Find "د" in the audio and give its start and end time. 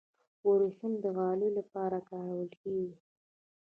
1.03-1.05